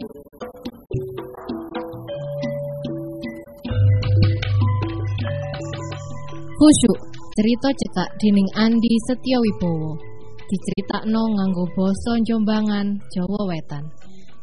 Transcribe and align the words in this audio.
Khusyuk 0.00 0.16
cerita 7.36 7.68
cekak 7.68 8.08
dening 8.16 8.48
Andi 8.56 8.96
Setyowibowo 9.04 10.00
diceritakno 10.48 11.20
nganggo 11.36 11.68
basa 11.76 12.16
Jombangan 12.24 12.96
Jawa 13.12 13.44
Wetan. 13.44 13.84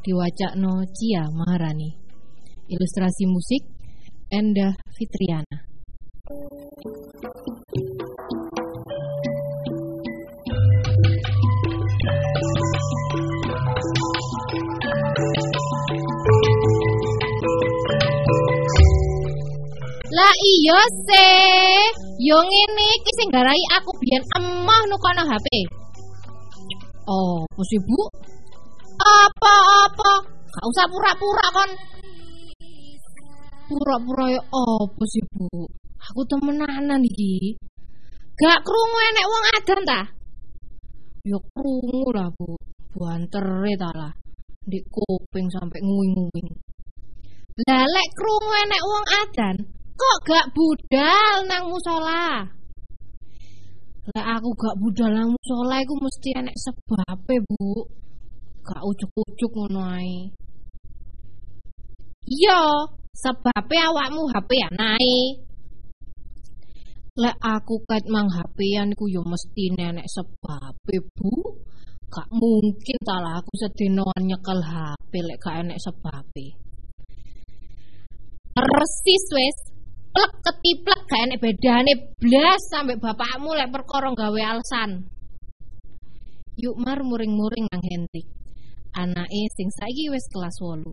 Diwacakno 0.05 0.86
Cia 0.93 1.25
Maharani. 1.34 1.89
Ilustrasi 2.70 3.26
musik 3.26 3.66
Endah 4.30 4.78
Fitriana 4.94 5.58
Lah 20.18 20.34
iya 20.34 20.82
se, 21.06 21.30
yo 22.18 22.42
ngene 22.42 22.86
iki 22.98 23.12
sing 23.21 23.30
aku 23.30 23.92
biyen 24.02 24.24
emah 24.34 24.82
nukono 24.90 25.21
HP. 25.30 25.48
Oh, 27.06 27.46
bos 27.54 27.70
ibu? 27.78 28.02
Apa-apa? 28.98 30.14
Gak 30.26 30.66
usah 30.74 30.90
pura-pura 30.90 31.46
kon. 31.54 31.71
Pura-pura 33.70 34.26
ya 34.34 34.42
apa 34.42 35.03
sih 35.06 35.22
bu? 35.30 35.70
Aku 36.02 36.26
temenanan 36.26 37.06
iki. 37.06 37.54
Gak 38.42 38.66
krungu 38.66 39.00
enek 39.14 39.28
wong 39.30 39.44
adan 39.54 39.81
ta? 39.86 40.02
Ya 41.30 41.38
krungu 41.54 42.09
lah 42.18 42.34
bu. 42.34 42.58
Buantere 42.90 43.73
ta 43.78 43.94
lah. 43.94 44.14
Di 44.66 44.81
kuping 44.90 45.45
sampai 45.54 45.78
nguing-nguing. 45.78 46.50
Lah 47.70 47.86
lek 47.86 48.08
krungu 48.18 48.54
enek 48.66 48.81
wong 48.81 49.06
adan, 49.22 49.56
kok 49.98 50.17
gak 50.30 50.48
budal 50.53 51.36
nang 51.50 51.66
musola? 51.73 52.45
Lah 54.14 54.26
aku 54.38 54.50
gak 54.53 54.78
budal 54.78 55.12
nang 55.12 55.30
musola 55.34 55.81
iku 55.81 55.94
mesti 55.98 56.30
enek 56.38 56.58
sebabe, 56.58 57.36
Bu. 57.50 57.84
Gak 58.62 58.81
ujuk-ujuk 58.86 59.52
ngono 59.58 59.81
ae. 59.98 60.30
Iya, 62.28 62.62
sebabe 63.16 63.75
awakmu 63.80 64.22
HP 64.31 64.52
anae. 64.70 65.20
Lek 67.18 67.38
aku 67.42 67.81
kait 67.90 68.06
mang 68.14 68.30
HP-an 68.30 68.94
iku 68.94 69.09
yo 69.09 69.25
mesti 69.25 69.73
nenek 69.73 70.06
sebabe, 70.06 70.95
Bu. 71.18 71.34
Gak 72.08 72.30
mungkin 72.31 72.98
ta 73.03 73.18
lah 73.20 73.42
aku 73.42 73.52
sedinoan 73.59 74.22
nyekel 74.23 74.59
HP 74.62 75.12
lek 75.25 75.40
gak 75.42 75.66
enek 75.66 75.81
sebabe. 75.81 76.45
Persis 78.56 79.25
wes, 79.36 79.58
plek 80.18 80.34
ketiplek 80.42 81.02
gak 81.06 81.22
enek 81.30 81.40
bedane 81.46 81.94
blas 82.18 82.62
sampe 82.73 82.98
bapakmu 82.98 83.54
lek 83.54 83.70
perkara 83.70 84.10
gawe 84.18 84.42
alasan. 84.50 85.06
Yuk 86.58 86.74
mar 86.74 87.06
muring-muring 87.06 87.70
nang 87.70 87.86
Hendrik. 87.86 88.26
Anake 88.98 89.46
sing 89.54 89.70
saiki 89.78 90.09
wis 90.09 90.26
kelas 90.34 90.58
8. 90.58 90.90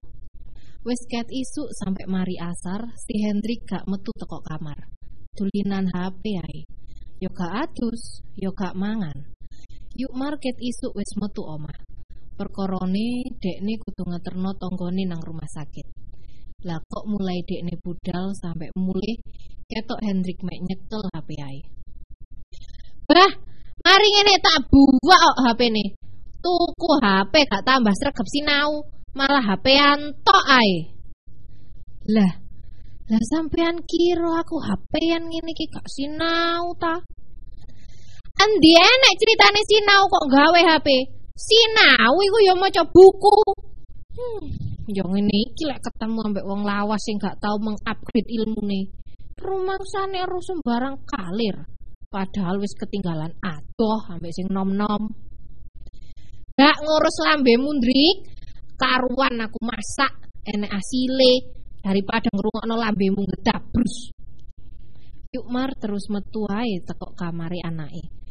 Wis 0.85 1.01
ket 1.09 1.25
isuk 1.33 1.73
sampe 1.81 2.05
mari 2.05 2.37
asar, 2.37 2.93
si 3.01 3.25
Hendrik 3.25 3.65
gak 3.65 3.89
metu 3.89 4.13
teko 4.13 4.45
kamar. 4.45 4.93
Tulinan 5.33 5.89
HP 5.89 6.23
ae. 6.45 6.61
Yo 7.17 7.33
gak 7.33 7.65
adus, 7.65 8.21
yo 8.37 8.53
gak 8.53 8.77
mangan. 8.77 9.17
Yuk 9.97 10.13
market 10.13 10.61
isuk 10.61 10.93
wis 10.93 11.09
metu 11.17 11.41
omah. 11.49 11.81
Perkorone 12.37 13.25
dekne 13.41 13.81
kudu 13.81 14.05
ngeterno 14.05 14.53
tanggane 14.61 15.09
nang 15.09 15.25
rumah 15.25 15.49
sakit. 15.49 16.04
Lah 16.65 16.81
kok 16.81 17.05
mulai 17.05 17.45
dekne 17.45 17.77
budal 17.85 18.33
sampai 18.41 18.73
mulai 18.73 19.21
ketok 19.69 20.01
Hendrik 20.01 20.41
mek 20.41 20.65
nyekel 20.65 21.03
HP 21.13 21.29
ae. 21.37 21.61
Bah, 23.05 23.33
mari 23.85 24.09
ngene 24.09 24.35
tak 24.41 24.73
buak 24.73 25.21
kok 25.21 25.39
HP 25.45 25.61
ne. 25.69 25.85
Tuku 26.41 26.91
HP 27.05 27.35
gak 27.53 27.65
tambah 27.69 27.93
sregep 27.93 28.27
sinau, 28.33 28.81
malah 29.13 29.45
HP 29.45 29.77
antok 29.77 30.45
ae. 30.49 30.89
Lah, 32.09 32.33
lah 33.13 33.23
sampean 33.29 33.85
kira 33.85 34.41
aku 34.41 34.57
HP 34.65 34.93
yang 35.05 35.29
ngene 35.29 35.53
iki 35.53 35.69
gak 35.69 35.85
sinau 35.93 36.73
ta? 36.81 36.97
Endi 38.41 38.73
enek 38.73 39.15
ceritane 39.21 39.61
sinau 39.69 40.09
kok 40.09 40.27
gawe 40.33 40.61
HP? 40.65 40.89
Sinau 41.37 42.13
iku 42.25 42.39
ya 42.41 42.55
maca 42.57 42.83
buku. 42.89 43.53
Hmm, 44.17 44.74
ya 44.89 45.05
ngene 45.05 45.37
iki 45.49 45.65
lek 45.65 45.81
ketemu 45.81 46.19
ambek 46.29 46.45
wong 46.45 46.63
lawas 46.65 47.01
sing 47.01 47.17
gak 47.17 47.41
tau 47.41 47.57
mengupgrade 47.57 48.29
ilmune. 48.29 48.93
Rumangsane 49.41 50.21
ero 50.25 50.41
sembarang 50.41 51.01
kalir. 51.09 51.57
Padahal 52.09 52.63
wis 52.63 52.77
ketinggalan 52.77 53.33
adoh 53.43 54.01
ambek 54.13 54.33
sing 54.33 54.47
nom-nom. 54.53 55.11
Gak 56.55 56.77
ngurus 56.85 57.17
lambe 57.27 57.55
mundrik, 57.59 58.31
karuan 58.79 59.43
aku 59.43 59.59
masak 59.65 60.13
enek 60.47 60.71
asile 60.71 61.51
daripada 61.83 62.31
ngrungokno 62.31 62.75
lambemu 62.79 63.23
gedabrus. 63.35 64.15
Yuk 65.35 65.51
Mar 65.51 65.75
terus 65.75 66.07
metu 66.15 66.47
ae 66.47 66.79
teko 66.87 67.11
kamare 67.19 67.59
anake. 67.67 68.24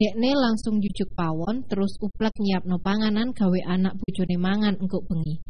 Dekne 0.00 0.32
langsung 0.32 0.80
jujuk 0.80 1.12
pawon 1.12 1.68
terus 1.68 2.00
uplek 2.00 2.32
nyiapno 2.40 2.80
panganan 2.80 3.36
gawe 3.36 3.60
anak 3.68 4.00
bojone 4.00 4.40
mangan 4.40 4.80
engko 4.80 5.04
bengi. 5.04 5.44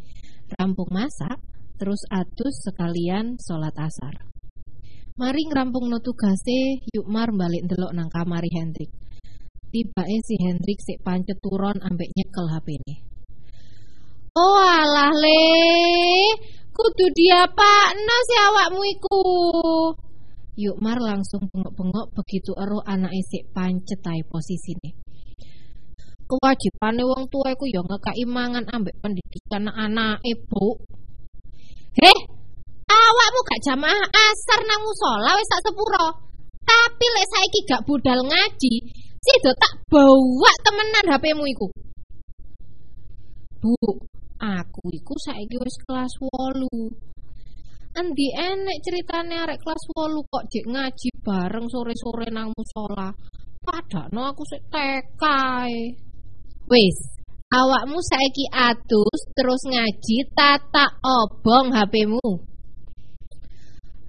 Rampung 0.59 0.91
masak, 0.91 1.38
terus 1.78 2.03
atus 2.11 2.66
sekalian 2.66 3.38
salat 3.38 3.78
asar. 3.78 4.27
Mari 5.15 5.47
ngerampungno 5.47 6.03
tugase, 6.03 6.83
yuk 6.83 7.06
Mar 7.06 7.31
balik 7.31 7.62
ndelok 7.62 7.94
nang 7.94 8.11
kamari 8.11 8.50
Hendrik. 8.50 8.91
Tibake 9.71 10.19
si 10.27 10.34
Hendrik 10.43 10.82
sik 10.82 10.99
pancet 11.06 11.38
turon 11.38 11.78
ambek 11.87 12.11
nyekel 12.11 12.50
HP-ne. 12.50 12.94
Oh 14.34 14.59
alah 14.59 15.15
le, 15.15 15.47
kudu 16.75 17.06
diapakno 17.15 18.17
si 18.27 18.34
awakmu 18.34 18.82
iku. 18.99 19.22
Yuk 20.60 20.76
Mar 20.76 21.00
langsung 21.00 21.48
bengok-bengok 21.48 22.12
begitu 22.12 22.53
ero 22.53 22.84
anake 22.84 23.25
sik 23.25 23.48
pancet 23.56 24.04
ae 24.04 24.21
posisine. 24.28 24.93
Kewajibane 26.28 27.00
wong 27.00 27.32
tua 27.32 27.56
iku 27.56 27.65
ya 27.65 27.81
ngekaki 27.81 28.28
mangan 28.28 28.69
ambek 28.69 28.93
pendidikan 29.00 29.72
anake, 29.72 30.37
Bu. 30.44 30.76
Heh, 31.97 32.20
awakmu 32.93 33.41
gak 33.49 33.62
jamaah 33.72 34.04
asar 34.04 34.60
nang 34.69 34.84
musola 34.84 35.32
wis 35.41 35.49
sak 35.49 35.65
sepuro. 35.65 36.06
Tapi 36.60 37.06
lek 37.09 37.26
saiki 37.32 37.60
gak 37.65 37.82
budal 37.88 38.20
ngaji, 38.20 38.75
sido 39.25 39.50
tak 39.56 39.81
bawa 39.88 40.53
temenan 40.60 41.09
HP-mu 41.09 41.44
iku. 41.49 41.66
Bu, 43.65 43.75
aku 44.37 44.84
iku 44.93 45.15
saiki 45.25 45.56
wis 45.56 45.76
kelas 45.88 46.12
8. 46.20 46.69
Endi 48.00 48.33
enek 48.33 48.81
ceritane 48.81 49.37
arek 49.44 49.61
kelas 49.61 49.84
8 49.93 50.25
kok 50.33 50.44
jek 50.49 50.65
ngaji 50.72 51.09
bareng 51.21 51.69
sore-sore 51.69 52.33
nang 52.33 52.49
musola. 52.56 53.12
Padahal 53.61 54.33
aku 54.33 54.41
sik 54.49 54.62
TK. 54.72 55.25
Wis, 56.65 56.99
awakmu 57.53 58.00
saiki 58.00 58.49
atus 58.56 59.21
terus 59.37 59.62
ngaji 59.69 60.16
tata 60.33 60.97
obong 61.05 61.77
HP-mu. 61.77 62.28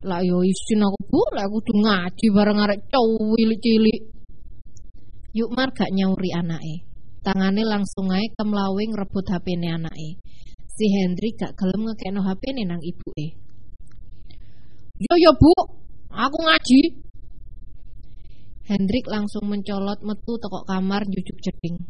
Lah 0.08 0.24
yo 0.24 0.40
isin 0.40 0.88
aku 0.88 1.00
bu, 1.12 1.22
lah 1.36 1.52
aku 1.52 1.60
kudu 1.60 1.74
ngaji 1.84 2.26
bareng 2.32 2.64
arek 2.64 2.80
cilik-cilik. 2.88 4.02
Yuk 5.36 5.52
Mar 5.52 5.68
gak 5.76 5.92
nyauri 5.92 6.32
anake. 6.32 6.88
Tangane 7.28 7.68
langsung 7.68 8.08
ae 8.16 8.24
kemlawing 8.40 8.96
rebut 8.96 9.28
HP-ne 9.28 9.68
anake. 9.68 10.16
Si 10.80 10.86
Hendrik 10.96 11.36
gak 11.44 11.60
gelem 11.60 11.92
ngekekno 11.92 12.24
HP-ne 12.24 12.64
nang 12.64 12.80
ibuke. 12.80 13.51
Yo 15.02 15.14
yo 15.18 15.34
Bu, 15.34 15.50
aku 16.14 16.38
ngaji. 16.46 16.82
Hendrik 18.70 19.10
langsung 19.10 19.50
mencolot 19.50 19.98
metu 20.06 20.38
teko 20.38 20.62
kamar 20.70 21.02
jujuk 21.10 21.42
jeding. 21.42 21.82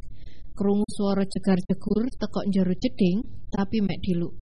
Krungu 0.55 0.87
suara 0.87 1.27
jegar-jegur 1.27 2.07
teko 2.15 2.39
njero 2.47 2.71
jeding, 2.71 3.19
tapi 3.51 3.83
mek 3.83 3.99
diluk. 3.99 4.39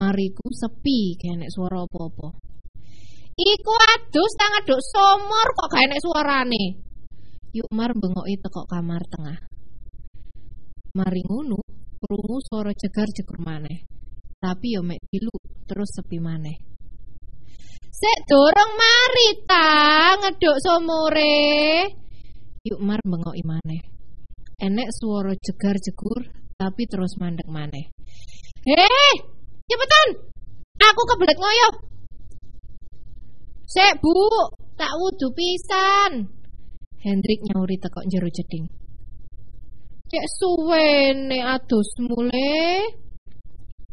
Mariku 0.00 0.48
sepi 0.48 1.20
kayak 1.20 1.52
suara 1.52 1.84
apa-apa. 1.84 2.40
Iku 3.36 3.74
adus 3.92 4.32
tang 4.40 4.52
aduk 4.64 4.80
somor 4.80 5.48
kok 5.52 5.68
gak 5.68 5.84
enek 5.84 6.00
suarane. 6.00 6.64
Yuk 7.52 7.68
Mar 7.68 7.92
bengoki 7.92 8.40
teko 8.40 8.64
kamar 8.64 9.04
tengah. 9.12 9.38
Mari 10.96 11.20
ngono, 11.28 11.60
krungu 12.00 12.36
suara 12.48 12.72
jegar-jegur 12.72 13.44
maneh. 13.44 13.84
Tapi 14.40 14.72
yo 14.72 14.80
mek 14.80 15.04
diluk 15.12 15.68
terus 15.68 15.92
sepi 16.00 16.16
maneh. 16.16 16.69
Sek 17.90 18.18
dorong 18.30 18.72
mari 18.78 19.28
ta 19.50 19.66
ngeduk 20.22 20.56
somore. 20.62 21.90
Yuk 22.62 22.80
Mar 22.86 23.02
bengoki 23.02 23.42
maneh. 23.42 23.82
Enek 24.62 24.88
suara 24.94 25.34
jegar-jegur 25.34 26.30
tapi 26.54 26.82
terus 26.86 27.18
mandek 27.18 27.48
maneh. 27.50 27.90
Heh, 28.62 29.14
cepetan. 29.66 30.08
Aku 30.80 31.02
kebelet 31.08 31.38
ngoyo. 31.40 31.68
Sek, 33.64 33.98
Bu, 33.98 34.12
tak 34.78 34.92
wudu 34.98 35.28
pisan. 35.34 36.30
Hendrik 37.00 37.40
nyauri 37.48 37.80
tekok 37.80 38.06
jero 38.06 38.28
jeding. 38.28 38.68
Cek 40.10 40.26
suwene 40.38 41.38
adus 41.42 41.90
mule. 42.06 42.86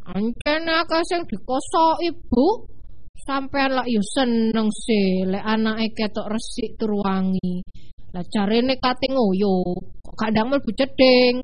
Ancen 0.08 0.64
akeh 0.70 1.04
sing 1.10 1.22
dikosoki, 1.30 2.10
Bu. 2.30 2.77
Sampean 3.26 3.74
lak 3.74 3.90
yo 3.90 4.02
seneng 4.06 4.70
sih 4.70 5.26
lek 5.26 5.42
anake 5.42 5.98
ketok 5.98 6.30
resik 6.30 6.78
tur 6.78 6.94
wangi. 7.02 7.66
Lah 8.14 8.24
carene 8.30 8.78
kate 8.78 9.10
ngoyo, 9.10 9.78
kok 10.06 10.16
kadang 10.16 10.54
mlebu 10.54 10.70
jeding. 10.78 11.42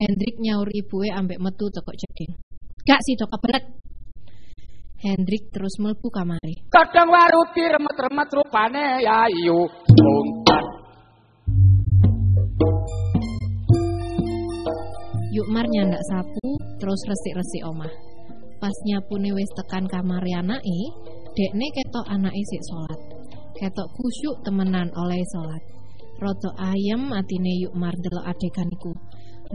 Hendrik 0.00 0.40
nyaur 0.40 0.70
ibuke 0.72 1.10
ambek 1.12 1.42
metu 1.42 1.68
teko 1.68 1.92
jeding. 1.92 2.32
Gak 2.86 3.02
sih 3.04 3.18
kebelet. 3.18 3.64
Hendrik 5.00 5.52
terus 5.52 5.76
mlebu 5.76 6.08
kamare. 6.08 6.64
Kadang 6.72 7.12
waruti 7.12 7.62
remet-remet 7.64 8.28
rupane 8.32 9.04
ya 9.04 9.28
iyo 9.28 9.68
spontan. 9.84 10.64
Yukmar 15.30 15.66
nyandak 15.68 16.02
sapu 16.08 16.56
terus 16.80 17.00
resik-resik 17.06 17.62
omah. 17.68 18.09
Pas 18.60 18.76
nyapune 18.84 19.32
wis 19.32 19.48
tekan 19.56 19.88
kamar 19.88 20.20
anake, 20.20 20.80
dekne 21.32 21.66
ketok 21.72 22.06
anake 22.12 22.44
sik 22.44 22.62
salat. 22.68 23.00
Ketok 23.56 23.88
khusyuk 23.96 24.36
temenan 24.44 24.92
oleh 24.92 25.24
salat. 25.32 25.64
Roto 26.20 26.52
ayem 26.60 27.08
atine 27.16 27.56
Yukmar 27.64 27.96
delok 27.96 28.28
adegan 28.28 28.68
iku. 28.68 28.92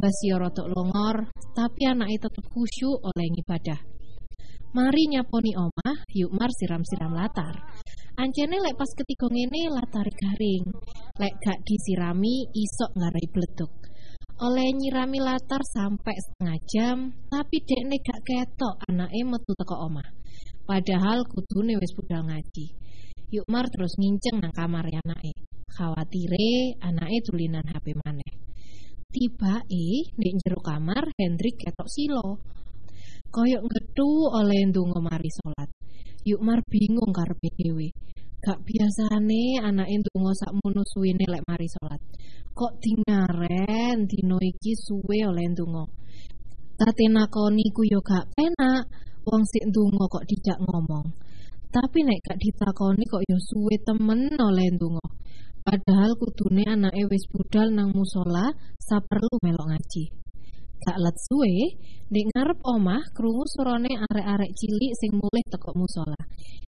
Mbas 0.02 0.18
yo 0.26 0.42
roto 0.42 0.66
longor, 0.66 1.30
tapi 1.54 1.86
anake 1.86 2.18
tetep 2.18 2.46
khusyuk 2.50 2.98
oleh 3.06 3.28
ngibadah. 3.30 3.80
Mari 4.74 5.08
nyaponi 5.14 5.54
omah, 5.54 5.96
Yukmar 6.10 6.50
siram-siram 6.58 7.14
latar. 7.14 7.56
Ancene 8.18 8.58
lek 8.58 8.74
pas 8.74 8.90
ketiga 8.90 9.30
ngene 9.30 9.70
latar 9.70 10.10
garing. 10.10 10.66
Lek 11.22 11.34
gak 11.46 11.62
disirami 11.62 12.50
isok 12.58 12.92
ngarai 12.98 13.28
bleduk. 13.30 13.85
Oleh 14.36 14.68
nyirami 14.76 15.24
latar 15.24 15.64
sampai 15.64 16.12
setengah 16.12 16.60
jam, 16.68 16.98
tapi 17.32 17.64
dekne 17.64 18.04
gak 18.04 18.20
ketok 18.20 18.84
anake 18.92 19.24
metu 19.24 19.56
teko 19.56 19.88
omah. 19.88 20.12
Padahal 20.68 21.24
kudune 21.24 21.80
wis 21.80 21.96
budal 21.96 22.28
ngaji. 22.28 22.68
Yukmar 23.32 23.64
terus 23.72 23.96
nginceng 23.96 24.44
nang 24.44 24.52
kamar 24.52 24.92
anake. 24.92 25.32
Khawatire 25.72 26.76
anake 26.84 27.24
tulinan 27.24 27.64
HP 27.64 27.96
maneh. 27.96 28.34
Tibae 29.08 29.88
nek 30.20 30.34
jero 30.44 30.60
kamar 30.60 31.16
Hendrik 31.16 31.56
ketok 31.56 31.88
silo. 31.88 32.44
Koyok 33.32 33.64
ngetu 33.64 34.10
oleh 34.36 34.68
ndonga 34.68 35.00
mari 35.00 35.32
salat. 35.32 35.72
Yukmar 36.28 36.60
bingung 36.68 37.16
karepe 37.16 37.56
dhewe. 37.56 37.88
Gak 38.46 38.62
biasane 38.62 39.58
anake 39.58 40.06
ndonga 40.06 40.34
sakmono 40.38 40.86
suwene 40.86 41.26
lek 41.34 41.42
mari 41.50 41.66
salat. 41.66 41.98
Kok 42.54 42.74
dingaren 42.78 44.06
dino 44.06 44.38
iki 44.38 44.78
suwe 44.86 45.18
oleh 45.26 45.50
ndonga. 45.50 45.82
Tate 46.78 47.06
nakoni 47.10 47.66
ku 47.74 47.82
yo 47.90 48.06
gak 48.06 48.30
penak. 48.38 48.86
Wong 49.26 49.42
sik 49.50 49.66
ndonga 49.66 50.06
kok 50.14 50.28
dijak 50.30 50.62
ngomong. 50.62 51.08
Tapi 51.74 52.00
nek 52.06 52.22
gak 52.22 52.38
ditakoni 52.38 53.04
kok 53.10 53.26
yo 53.26 53.38
suwe 53.50 53.82
temen 53.82 54.30
oleh 54.38 54.70
ndonga. 54.78 55.08
Padahal 55.66 56.14
kudune 56.22 56.70
anake 56.70 57.02
wis 57.10 57.26
budal 57.34 57.74
nang 57.74 57.90
musola 57.98 58.54
saperlu 58.78 59.42
melok 59.42 59.74
ngaji. 59.74 60.06
Gak 60.86 61.02
let 61.02 61.18
suwe, 61.18 61.82
nek 62.14 62.26
ngarep 62.30 62.60
omah 62.62 63.02
krungu 63.10 63.42
surane 63.50 63.90
arek-arek 64.06 64.54
cilik 64.54 64.94
sing 65.02 65.18
mulih 65.18 65.46
teko 65.50 65.74
musola. 65.74 66.22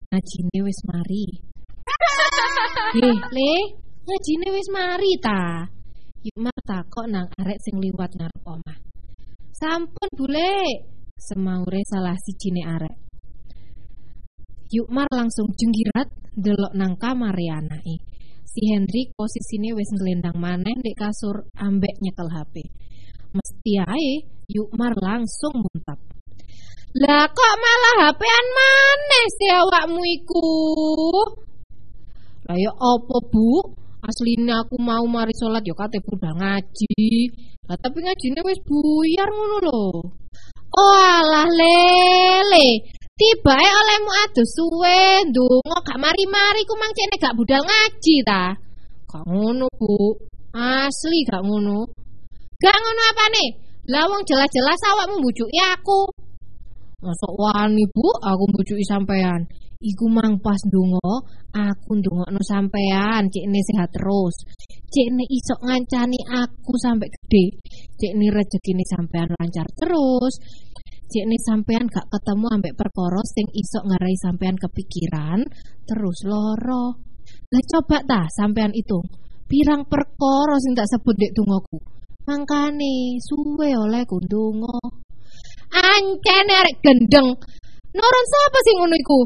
Ngajine 0.08 0.58
wis 0.64 0.80
mari. 0.88 1.26
Heh, 2.96 3.18
Le, 3.36 3.54
ngajine 4.06 4.48
wis 4.56 4.68
mari 4.72 5.12
ta. 5.22 5.68
Yukmar 6.26 6.58
takok 6.66 7.06
nang 7.06 7.28
arek 7.38 7.60
sing 7.62 7.78
liwat 7.78 8.12
ngarep 8.18 8.44
omah. 8.44 8.80
Sampun, 9.54 10.10
Bule. 10.18 10.56
Semaure 11.16 11.82
salah 11.88 12.18
sijine 12.20 12.64
arek. 12.66 12.96
Yukmar 14.74 15.08
langsung 15.14 15.48
jenggirat 15.56 16.10
delok 16.36 16.74
nang 16.76 17.00
kamar 17.00 17.38
anake. 17.38 17.96
Si 18.44 18.62
Hendrik 18.72 19.16
posisine 19.16 19.76
wis 19.76 19.90
ngelendang 19.96 20.36
maneh 20.40 20.76
ndek 20.80 20.96
kasur 20.96 21.48
ambek 21.60 21.96
nyekel 22.04 22.30
HP. 22.32 22.56
Mesti 23.36 23.72
ae 23.84 24.12
Yukmar 24.48 24.94
langsung 25.00 25.60
muntap. 25.60 26.00
Lah 26.96 27.28
kok 27.28 27.54
malah 27.60 27.96
HP-an 28.08 28.48
maneh 28.56 29.26
si 29.36 29.46
awakmu 29.52 30.02
iku? 30.16 30.48
Lah 32.46 32.58
ya 32.62 32.72
apa, 32.78 33.18
Bu? 33.34 33.62
Asline 34.06 34.54
aku 34.54 34.78
mau 34.78 35.02
mari 35.10 35.34
salat 35.34 35.66
ya 35.66 35.74
kate 35.74 35.98
budal 36.06 36.38
ngaji. 36.38 37.34
Lah 37.66 37.78
tapi 37.82 38.06
ngajine 38.06 38.40
wis 38.46 38.62
buyar 38.62 39.30
ngono 39.34 39.58
lho. 39.66 39.86
Oh 40.78 40.94
alah 40.94 41.50
lele. 41.50 42.86
Tibae 43.16 43.70
olehmu 43.82 44.12
adus 44.28 44.52
suwe 44.60 45.26
ndonga 45.26 45.78
gak 45.88 45.98
mari-mari 46.04 46.62
ku 46.70 46.76
mangcene 46.78 47.16
gak 47.18 47.34
budal 47.34 47.64
ngaji 47.66 48.16
ta. 48.28 48.54
Gak 49.10 49.24
ngono, 49.26 49.66
Bu. 49.80 50.14
Asli 50.54 51.26
gak 51.26 51.42
ngono. 51.42 51.90
Gak 52.62 52.78
ngono 52.78 53.02
apane? 53.10 53.46
Lah 53.90 54.06
wong 54.06 54.22
jelas-jelas 54.28 54.82
awakmu 54.86 55.18
mbujuki 55.18 55.60
aku. 55.74 56.25
Masuk 57.06 57.38
wani, 57.38 57.86
Bu, 57.94 58.10
aku 58.18 58.44
mbujuki 58.50 58.82
sampean. 58.82 59.46
Iku 59.78 60.10
mang 60.10 60.42
pas 60.42 60.58
ndonga, 60.66 61.14
aku 61.54 62.02
ndongakno 62.02 62.42
sampean, 62.42 63.30
cikne 63.30 63.62
sehat 63.62 63.94
terus. 63.94 64.36
Cikne 64.90 65.22
iso 65.30 65.54
ngancani 65.62 66.18
aku 66.34 66.74
sampai 66.82 67.06
gede. 67.14 67.46
Cikne 68.00 68.34
rezekine 68.34 68.82
sampean 68.90 69.30
lancar 69.38 69.70
terus. 69.78 70.34
Cikne 71.06 71.38
sampean 71.46 71.86
gak 71.86 72.10
ketemu 72.10 72.46
ambek 72.50 72.74
perkara 72.74 73.22
sing 73.30 73.46
iso 73.54 73.86
ngarai 73.86 74.18
sampean 74.18 74.58
kepikiran 74.58 75.46
terus 75.86 76.20
loro. 76.26 76.86
Lah 77.54 77.64
coba 77.70 78.02
ta 78.02 78.22
sampean 78.34 78.74
hitung. 78.74 79.06
Pirang 79.46 79.86
perkara 79.86 80.58
sing 80.58 80.74
tak 80.74 80.90
sebut 80.90 81.14
dek 81.14 81.38
tungoku. 81.38 81.78
Mangkane 82.26 83.22
suwe 83.22 83.70
oleh 83.78 84.02
kundungo. 84.10 85.05
Ancene 85.76 86.54
arek 86.56 86.80
gendeng. 86.80 87.36
Noron 87.92 88.26
sapa 88.32 88.60
sing 88.64 88.76
ngono 88.80 88.96
iku? 88.96 89.20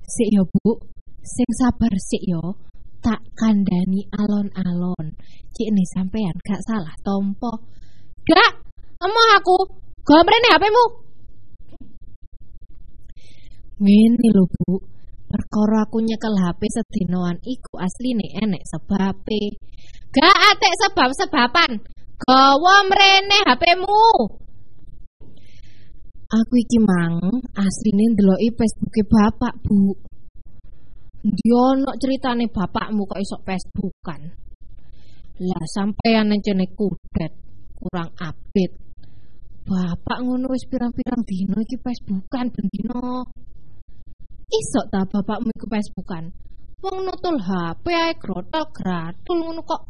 Sik 0.00 0.28
yo, 0.32 0.42
Bu. 0.48 0.80
Sing 1.20 1.48
sabar 1.60 1.92
sik 2.00 2.24
yo. 2.24 2.56
Tak 3.04 3.20
kandani 3.36 4.08
alon-alon. 4.08 5.06
Cikne 5.52 5.84
sampean 5.92 6.36
gak 6.40 6.64
salah 6.64 6.96
tompo. 7.04 7.52
Gak, 8.24 8.52
emoh 9.04 9.28
aku. 9.36 9.58
Gomrene 10.00 10.48
HP-mu. 10.56 10.84
Ngene 13.84 14.28
lho, 14.36 14.44
Bu. 14.48 14.80
Perkara 15.30 15.86
aku 15.86 16.02
nyekel 16.02 16.34
HP 16.42 16.60
sedinoan 16.74 17.38
iku 17.44 17.78
asline 17.78 18.28
enek 18.42 18.64
sebabe. 18.64 19.60
Gak 20.10 20.36
atek 20.52 20.74
sebab-sebaban. 20.82 21.72
Gawa 22.20 22.76
mrene 22.88 23.38
HP-mu. 23.44 24.04
Aku 26.30 26.54
iki 26.62 26.78
mang 26.78 27.18
asline 27.58 28.14
ndeloki 28.14 28.54
Facebooke 28.54 29.02
bapak, 29.02 29.50
Bu. 29.66 29.98
Ndi 31.26 31.46
ono 31.50 31.90
ceritane 31.98 32.46
bapakmu 32.46 33.02
kok 33.10 33.18
iso 33.18 33.36
Facebookan. 33.42 34.30
Lah 35.42 35.64
sampeyan 35.74 36.30
encene 36.30 36.70
kudet, 36.78 37.34
kurang 37.74 38.14
update. 38.14 38.78
Bapak 39.66 40.18
ngono 40.22 40.54
wis 40.54 40.70
pirang-pirang 40.70 41.26
dino 41.26 41.58
iki 41.66 41.76
Facebookan 41.82 42.46
ben 42.54 42.66
dino. 42.78 43.26
Iso 44.46 44.80
ta 44.86 45.02
bapakmu 45.02 45.50
iku 45.50 45.66
Facebookan? 45.66 46.30
Wong 46.78 47.10
nutul 47.10 47.42
HP 47.42 47.84
ae 47.90 48.14
grotol 48.22 48.64
gratul 48.70 49.38
ngono 49.42 49.66
kok. 49.66 49.82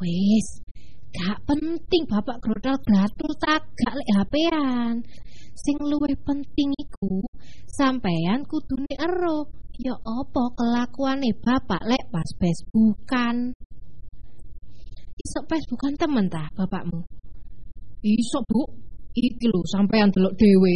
Wis, 0.00 0.64
gak 1.08 1.38
penting 1.48 2.02
bapak 2.04 2.36
grotol 2.44 2.76
gratul 2.84 3.32
tak 3.40 3.64
gak 3.72 3.94
lek 3.96 4.08
HP-an. 4.16 4.94
Sing 5.58 5.76
luwih 5.80 6.14
penting 6.22 6.70
iku 6.76 7.24
sampeyan 7.66 8.44
kudune 8.46 8.94
ero 8.94 9.50
ya 9.78 9.94
apa 9.94 10.44
kelakuane 10.58 11.30
bapak 11.38 11.82
lek 11.86 12.04
pas 12.12 12.28
Facebookan. 12.38 13.54
Iso 15.18 15.40
Facebookan 15.50 15.94
temen 15.98 16.26
ta 16.30 16.46
bapakmu? 16.54 17.02
Iso, 18.06 18.38
Bu. 18.46 18.62
Iki 19.18 19.46
lho 19.50 19.60
sampean 19.66 20.14
delok 20.14 20.38
dhewe. 20.38 20.74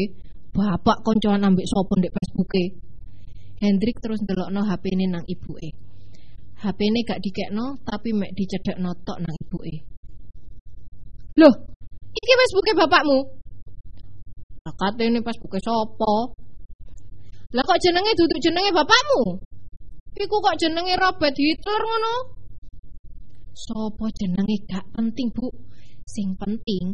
Bapak 0.52 1.06
koncoan 1.06 1.46
ambek 1.46 1.64
sapa 1.70 1.92
ndek 1.96 2.12
Facebooke. 2.12 2.64
Hendrik 3.62 3.96
terus 4.02 4.18
ndelokno 4.26 4.66
HP-ne 4.66 5.06
nang 5.06 5.24
ibuke. 5.30 5.70
HP-ne 6.58 7.00
gak 7.06 7.22
dikekno 7.22 7.78
tapi 7.86 8.10
mek 8.10 8.34
dicedhekno 8.34 8.90
tok 9.06 9.18
nang 9.22 9.36
ibuke. 9.38 9.74
Loh, 11.40 11.54
Iki 12.12 12.32
Facebooke 12.36 12.72
bapakmu. 12.76 13.18
Lah 14.68 14.74
kate 14.76 15.08
ini 15.08 15.24
Facebooke 15.24 15.58
sapa? 15.64 16.14
Lah 17.56 17.64
kok 17.64 17.80
jenenge 17.80 18.12
duduk 18.12 18.38
jenenge 18.38 18.70
bapakmu? 18.70 19.40
Iku 20.12 20.36
kok 20.44 20.58
jenenge 20.60 20.92
Robert 21.00 21.32
Hitler 21.32 21.82
ngono? 21.88 22.14
Sopo 23.56 24.12
jenenge 24.12 24.56
gak 24.68 24.84
penting, 24.92 25.32
Bu. 25.32 25.48
Sing 26.04 26.36
penting 26.36 26.92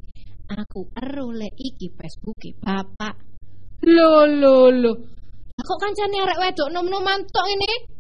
aku 0.49 0.87
ero 0.97 1.35
lek 1.35 1.53
iki 1.59 1.91
Facebooke 1.99 2.55
bapak. 2.63 3.19
Lho 3.85 4.23
lho 4.23 4.71
lho. 4.71 4.93
Lah 5.59 5.65
kok 5.67 5.81
kancane 5.83 6.17
arek 6.23 6.39
wedok 6.39 6.71
nom-noman 6.71 7.27
tok 7.27 7.47
ini? 7.51 7.98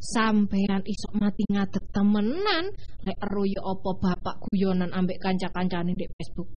Sampean 0.00 0.80
isok 0.88 1.12
mati 1.20 1.44
ngadeg 1.44 1.84
temenan 1.92 2.72
lek 3.04 3.18
ero 3.20 3.44
ya 3.44 3.60
apa 3.60 3.90
bapak 4.00 4.36
guyonan 4.48 4.96
ambek 4.96 5.20
kanca-kancane 5.20 5.92
di 5.92 6.08
Facebook. 6.08 6.48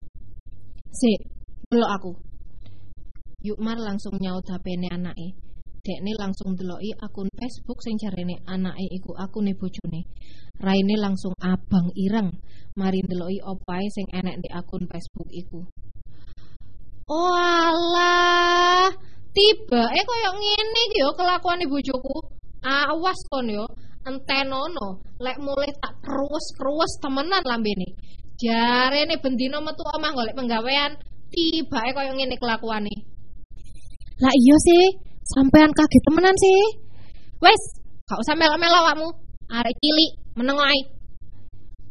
Sik, 0.88 1.20
delok 1.68 1.92
aku. 1.92 2.12
Yuk 3.44 3.60
Mar 3.60 3.76
langsung 3.76 4.16
nyaut 4.24 4.48
HP-ne 4.48 4.88
anake. 4.88 5.36
Dekne 5.84 6.16
langsung 6.16 6.56
deloki 6.56 6.96
akun 6.96 7.28
Facebook 7.36 7.84
sing 7.84 8.00
jarene 8.00 8.40
anake 8.48 8.88
iku 8.96 9.12
akune 9.20 9.52
bojone. 9.60 10.08
Raine 10.64 10.96
langsung 10.96 11.36
abang 11.44 11.92
ireng 12.00 12.32
mari 12.80 13.04
deloki 13.04 13.44
opae 13.44 13.92
sing 13.92 14.08
enek 14.16 14.40
di 14.40 14.48
akun 14.48 14.88
Facebook 14.88 15.28
iku. 15.36 15.60
Oh 17.12 17.36
alah, 17.36 18.96
tiba 19.36 19.84
eh 19.92 20.04
koyo 20.08 20.32
ngene 20.40 20.82
iki 20.88 21.04
yo 21.04 21.12
kelakuane 21.20 21.68
bojoku. 21.68 22.43
Awas 22.64 23.20
kon 23.28 23.52
yo, 23.52 23.68
entenono 24.08 25.04
lek 25.20 25.36
mulai 25.44 25.72
tak 25.84 26.00
kruwes-kruwes 26.00 26.96
temenan 27.04 27.44
lambene. 27.44 27.92
Jarene 28.40 29.20
bendino 29.20 29.60
metu 29.60 29.84
omah 29.84 30.12
golek 30.16 30.36
penggawean, 30.36 30.96
tiba 31.28 31.80
eh 31.84 31.92
koyo 31.92 32.12
ngene 32.16 32.40
kelakuane. 32.40 32.96
Lah 34.24 34.32
iya 34.32 34.56
sih, 34.64 34.86
sampean 35.36 35.76
kaget 35.76 36.04
temenan 36.08 36.36
sih. 36.40 36.62
Wes, 37.44 37.62
gak 38.08 38.24
usah 38.24 38.36
melo-melo 38.40 38.80
awakmu. 38.80 39.10
Arek 39.52 39.76
cilik 39.84 40.12
meneng 40.40 40.60
ae. 40.64 40.80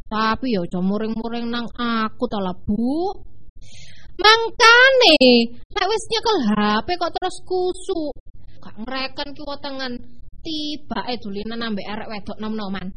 Tapi 0.08 0.56
ya 0.56 0.60
aja 0.64 0.80
muring-muring 0.80 1.52
nang 1.52 1.68
aku 1.76 2.24
ta 2.32 2.40
lah, 2.40 2.56
Bu. 2.64 3.12
Mangkane, 4.16 5.16
lek 5.68 5.86
wis 5.88 6.04
nyekel 6.08 6.38
HP 6.48 6.88
kok 6.96 7.12
terus 7.12 7.36
kusuk. 7.44 8.16
Gak 8.64 8.76
ngereken 8.80 9.28
ki 9.36 9.42
wetengan 9.44 9.92
tiba 10.42 11.00
eh 11.08 11.18
dulinan 11.22 11.62
ambek 11.62 11.86
arek 11.86 12.10
wedok 12.10 12.38
nom-noman. 12.42 12.90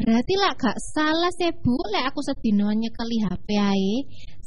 Berarti 0.00 0.34
lah 0.38 0.54
gak 0.56 0.78
salah 0.96 1.32
sih 1.34 1.52
Bu 1.60 1.76
lek 1.92 2.08
aku 2.10 2.20
sedino 2.24 2.72
nyekeli 2.72 3.18
HP 3.26 3.48
ae. 3.58 3.96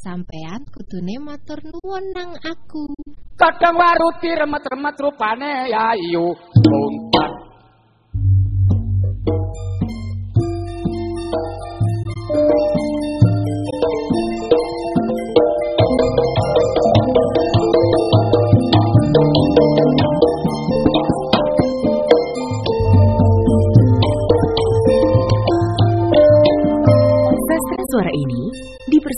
Sampean 0.03 0.67
kudune 0.67 1.15
matur 1.21 1.59
nuwun 1.63 2.05
nang 2.11 2.35
aku. 2.41 2.91
Kadang 3.39 3.75
waruti 3.79 4.29
remet-remet 4.33 4.95
rupane 4.99 5.71
ya 5.71 5.95
iyo 5.95 6.35
umpan. 6.57 7.12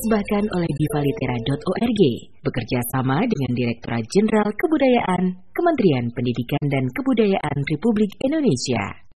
Dipersembahkan 0.06 0.46
oleh 0.54 0.70
divalitera.org 0.70 2.02
bekerja 2.46 2.80
sama 2.94 3.26
dengan 3.26 3.52
Direktorat 3.58 4.06
Jenderal 4.06 4.54
Kebudayaan 4.54 5.24
Kementerian 5.50 6.06
Pendidikan 6.14 6.62
dan 6.70 6.86
Kebudayaan 6.94 7.58
Republik 7.66 8.14
Indonesia. 8.22 9.05